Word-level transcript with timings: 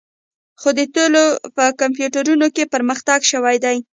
خو 0.59 0.69
د 0.77 0.81
تیلو 0.95 1.25
په 1.55 1.63
کمپیوټرونو 1.81 2.47
کې 2.55 2.71
پرمختګ 2.73 3.19
شوی 3.31 3.57
دی 3.63 3.77